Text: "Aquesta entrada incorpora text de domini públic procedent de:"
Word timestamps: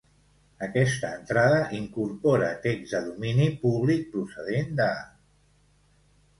"Aquesta 0.67 1.11
entrada 1.17 1.59
incorpora 1.81 2.49
text 2.65 2.95
de 2.97 3.03
domini 3.11 3.47
públic 3.67 4.11
procedent 4.17 4.77
de:" 4.83 4.91